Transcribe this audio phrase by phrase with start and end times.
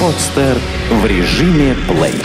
[0.00, 0.58] Подстер
[0.90, 2.22] в режиме плей.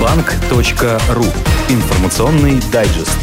[0.00, 1.24] Банк.ру.
[1.68, 3.18] Информационный дайджест.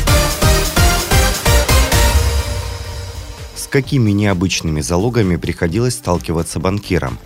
[3.56, 7.20] С какими необычными залогами приходилось сталкиваться банкирам?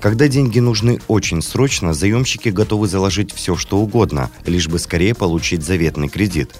[0.00, 5.62] Когда деньги нужны очень срочно, заемщики готовы заложить все, что угодно, лишь бы скорее получить
[5.62, 6.54] заветный кредит.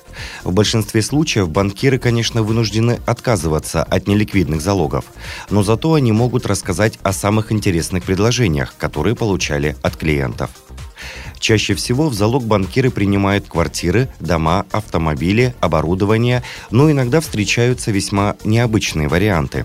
[0.45, 5.07] В большинстве случаев банкиры, конечно, вынуждены отказываться от неликвидных залогов,
[5.49, 10.51] но зато они могут рассказать о самых интересных предложениях, которые получали от клиентов.
[11.41, 19.09] Чаще всего в залог банкиры принимают квартиры, дома, автомобили, оборудование, но иногда встречаются весьма необычные
[19.09, 19.65] варианты.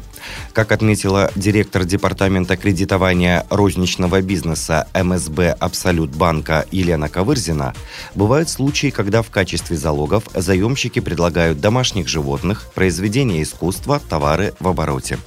[0.53, 7.75] Как отметила директор департамента кредитования розничного бизнеса МСБ «Абсолют банка» Елена Ковырзина,
[8.15, 15.19] бывают случаи, когда в качестве залогов заемщики предлагают домашних животных, произведения искусства, товары в обороте.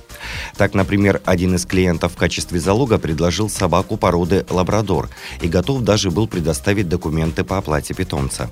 [0.57, 5.09] Так, например, один из клиентов в качестве залога предложил собаку породы лабрадор
[5.41, 8.51] и готов даже был предоставить документы по оплате питомца.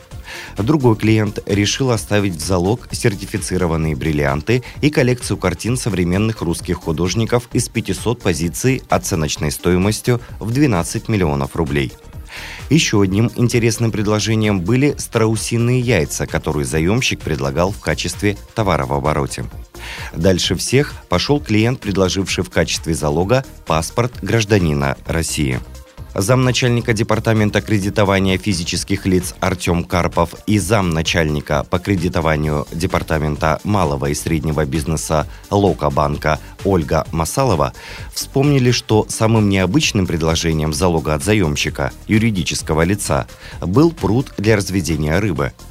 [0.58, 7.68] Другой клиент решил оставить в залог сертифицированные бриллианты и коллекцию картин современных русских художников из
[7.68, 11.92] 500 позиций оценочной стоимостью в 12 миллионов рублей.
[12.70, 19.44] Еще одним интересным предложением были страусиные яйца, которые заемщик предлагал в качестве товара в обороте.
[20.14, 25.60] Дальше всех пошел клиент, предложивший в качестве залога паспорт гражданина России
[26.16, 34.64] замначальника департамента кредитования физических лиц Артем Карпов и замначальника по кредитованию департамента малого и среднего
[34.64, 37.72] бизнеса Лока банка Ольга Масалова
[38.14, 43.26] вспомнили, что самым необычным предложением залога от заемщика, юридического лица,
[43.60, 45.52] был пруд для разведения рыбы–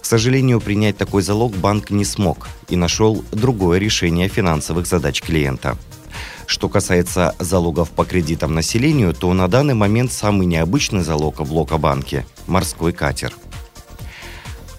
[0.00, 5.78] к сожалению, принять такой залог банк не смог и нашел другое решение финансовых задач клиента.
[6.46, 12.26] Что касается залогов по кредитам населению, то на данный момент самый необычный залог в Локобанке–
[12.46, 13.32] морской катер–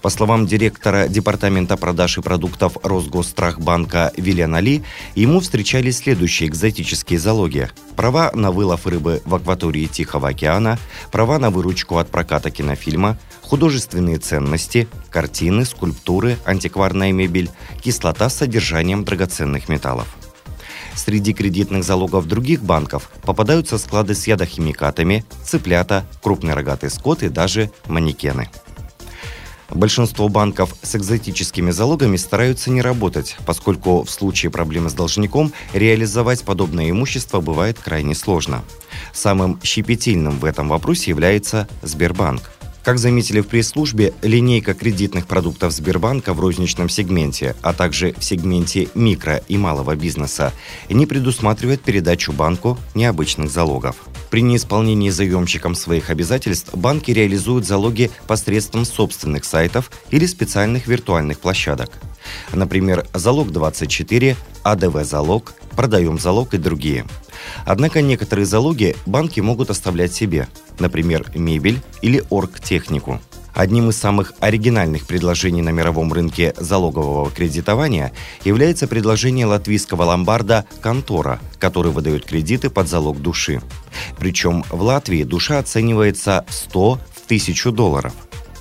[0.04, 4.82] по словам директора Департамента продаж и продуктов Росгосстрахбанка Вилена Ли,
[5.14, 7.70] ему встречались следующие экзотические залоги.
[7.96, 10.78] Права на вылов рыбы в акватории Тихого океана,
[11.10, 17.48] права на выручку от проката кинофильма, художественные ценности, картины, скульптуры, антикварная мебель,
[17.82, 20.06] кислота с содержанием драгоценных металлов.
[20.96, 27.70] Среди кредитных залогов других банков попадаются склады с ядохимикатами, цыплята, крупный рогатый скот и даже
[27.86, 28.48] манекены.
[29.70, 36.44] Большинство банков с экзотическими залогами стараются не работать, поскольку в случае проблемы с должником реализовать
[36.44, 38.62] подобное имущество бывает крайне сложно.
[39.12, 42.53] Самым щепетильным в этом вопросе является Сбербанк.
[42.84, 48.88] Как заметили в пресс-службе, линейка кредитных продуктов Сбербанка в розничном сегменте, а также в сегменте
[48.94, 50.52] микро и малого бизнеса,
[50.90, 53.96] не предусматривает передачу банку необычных залогов.
[54.28, 61.88] При неисполнении заемщиком своих обязательств банки реализуют залоги посредством собственных сайтов или специальных виртуальных площадок.
[62.52, 67.04] Например, «Залог24», «АДВ Залог», «Продаем залог» и другие.
[67.64, 70.48] Однако некоторые залоги банки могут оставлять себе,
[70.78, 73.20] например, мебель или оргтехнику.
[73.54, 78.12] Одним из самых оригинальных предложений на мировом рынке залогового кредитования
[78.44, 83.62] является предложение латвийского ломбарда «Контора», который выдает кредиты под залог души.
[84.18, 88.12] Причем в Латвии душа оценивается в 100 в 1000 долларов.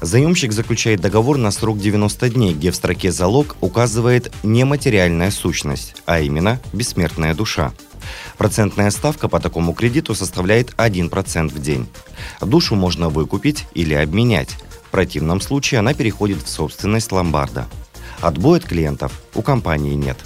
[0.03, 6.19] Заемщик заключает договор на срок 90 дней, где в строке «Залог» указывает нематериальная сущность, а
[6.19, 7.73] именно бессмертная душа.
[8.37, 11.87] Процентная ставка по такому кредиту составляет 1% в день.
[12.41, 14.57] Душу можно выкупить или обменять
[14.93, 17.65] противном случае она переходит в собственность ломбарда.
[18.21, 20.17] Отбоя от клиентов у компании нет.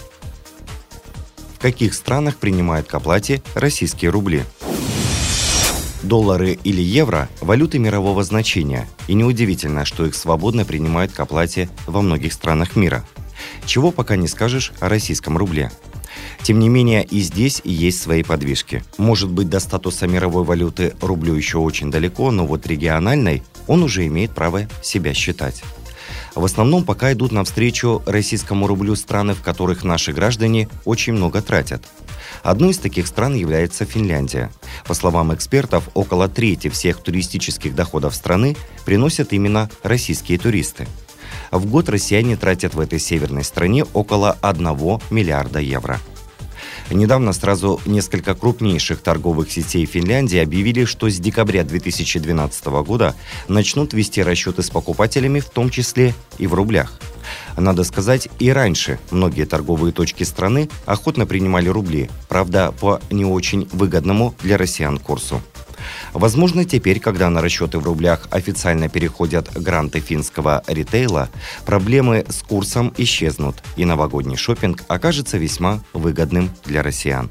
[1.56, 4.44] В каких странах принимают к оплате российские рубли?
[6.08, 12.02] Доллары или евро– валюты мирового значения, и неудивительно, что их свободно принимают к оплате во
[12.02, 13.06] многих странах мира.
[13.66, 15.70] Чего пока не скажешь о российском рубле.
[16.44, 18.86] Тем не менее, и здесь есть свои подвижки.
[18.98, 24.08] Может быть, до статуса мировой валюты рублю еще очень далеко, но вот региональной он уже
[24.08, 25.62] имеет право себя считать.
[26.36, 31.84] В основном пока идут навстречу российскому рублю страны, в которых наши граждане очень много тратят.
[32.44, 34.52] Одной из таких стран является Финляндия.
[34.86, 40.88] По словам экспертов, около трети всех туристических доходов страны приносят именно российские туристы.
[41.52, 44.66] В год россияне тратят в этой северной стране около 1
[45.10, 46.00] миллиарда евро.
[46.90, 53.14] Недавно сразу несколько крупнейших торговых сетей Финляндии объявили, что с декабря 2012 года
[53.48, 57.00] начнут вести расчеты с покупателями, в том числе и в рублях.
[57.58, 63.68] Надо сказать, и раньше многие торговые точки страны охотно принимали рубли, правда, по не очень
[63.74, 65.42] выгодному для россиян курсу.
[66.18, 71.30] Возможно, теперь, когда на расчеты в рублях официально переходят гранты финского ритейла,
[71.64, 77.30] проблемы с курсом исчезнут, и новогодний шопинг окажется весьма выгодным для россиян.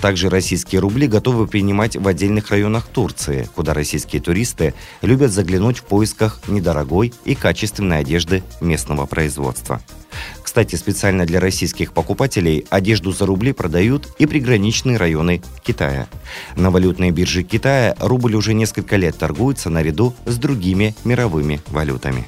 [0.00, 5.84] Также российские рубли готовы принимать в отдельных районах Турции, куда российские туристы любят заглянуть в
[5.84, 9.80] поисках недорогой и качественной одежды местного производства.
[10.42, 16.08] Кстати, специально для российских покупателей одежду за рубли продают и приграничные районы Китая.
[16.56, 22.26] На валютной бирже Китая рубль уже несколько лет торгуется наряду с другими мировыми валютами.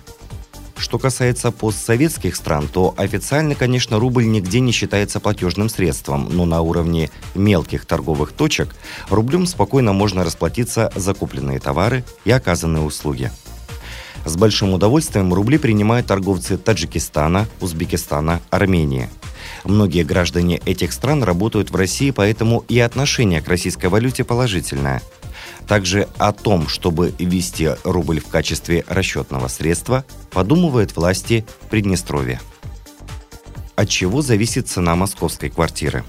[0.80, 6.62] Что касается постсоветских стран, то официально, конечно, рубль нигде не считается платежным средством, но на
[6.62, 8.74] уровне мелких торговых точек
[9.10, 13.30] рублем спокойно можно расплатиться за купленные товары и оказанные услуги.
[14.24, 19.10] С большим удовольствием рубли принимают торговцы Таджикистана, Узбекистана, Армении.
[19.64, 25.02] Многие граждане этих стран работают в России, поэтому и отношение к российской валюте положительное.
[25.70, 32.40] Также о том, чтобы ввести рубль в качестве расчетного средства, подумывают власти Приднестровья.
[33.76, 36.02] От чего зависит цена московской квартиры?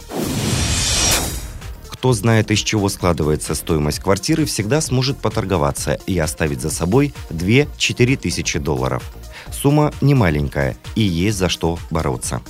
[1.90, 8.18] Кто знает, из чего складывается стоимость квартиры, всегда сможет поторговаться и оставить за собой 2-4
[8.18, 9.04] тысячи долларов.
[9.52, 12.42] Сумма не маленькая и есть за что бороться.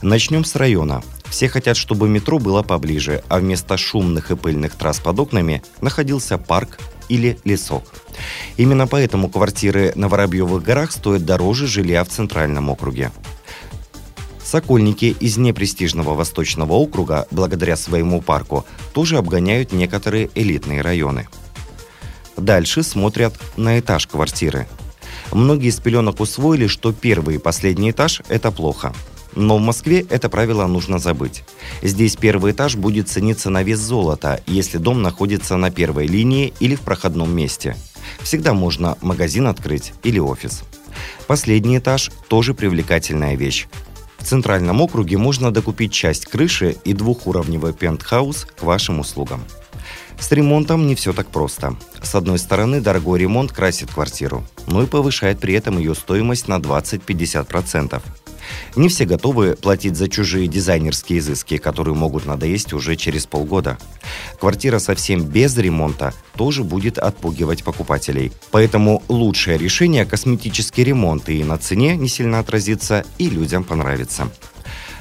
[0.00, 1.02] Начнем с района.
[1.32, 6.36] Все хотят, чтобы метро было поближе, а вместо шумных и пыльных трасс под окнами находился
[6.36, 7.84] парк или лесок.
[8.58, 13.12] Именно поэтому квартиры на Воробьевых горах стоят дороже жилья в Центральном округе.
[14.44, 21.28] Сокольники из непрестижного Восточного округа, благодаря своему парку, тоже обгоняют некоторые элитные районы.
[22.36, 24.68] Дальше смотрят на этаж квартиры.
[25.32, 28.92] Многие из пеленок усвоили, что первый и последний этаж– это плохо.
[29.34, 31.44] Но в Москве это правило нужно забыть.
[31.82, 36.74] Здесь первый этаж будет цениться на вес золота, если дом находится на первой линии или
[36.74, 37.76] в проходном месте.
[38.20, 40.62] Всегда можно магазин открыть или офис.
[41.26, 43.66] Последний этаж– тоже привлекательная вещь.
[44.18, 49.42] В Центральном округе можно докупить часть крыши и двухуровневый пентхаус к вашим услугам.
[50.20, 51.74] С ремонтом не все так просто.
[52.00, 56.58] С одной стороны, дорогой ремонт красит квартиру, но и повышает при этом ее стоимость на
[56.58, 58.00] 20-50%.
[58.76, 63.78] Не все готовы платить за чужие дизайнерские изыски, которые могут надоесть уже через полгода.
[64.40, 68.32] Квартира совсем без ремонта тоже будет отпугивать покупателей.
[68.50, 74.28] Поэтому лучшее решение– косметический ремонт, и на цене не сильно отразится, и людям понравится.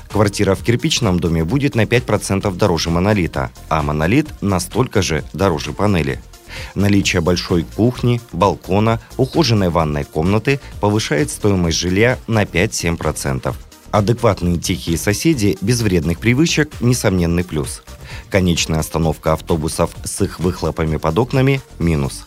[0.10, 6.20] Квартира в кирпичном доме будет на 5% дороже монолита, а монолит настолько же дороже панели–
[6.76, 13.54] Наличие большой кухни, балкона, ухоженной ванной комнаты повышает стоимость жилья на 5-7%.
[13.92, 17.84] Адекватные тихие соседи без вредных привычек– несомненный плюс.
[18.30, 22.24] Конечная остановка автобусов с их выхлопами под окнами– минус.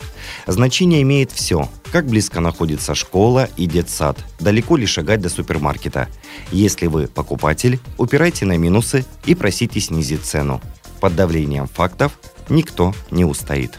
[0.46, 1.70] Значение имеет все.
[1.90, 6.08] Как близко находится школа и детсад, далеко ли шагать до супермаркета.
[6.50, 10.60] Если вы покупатель, упирайте на минусы и просите снизить цену.
[11.00, 12.18] Под давлением фактов
[12.50, 13.78] никто не устоит.